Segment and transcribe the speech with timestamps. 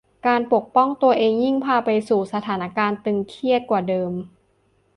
[0.27, 4.11] การปกป้องตัวเองยิ่งพาไปสู่สถานการณ์ตึงเครียดกว่าเดิม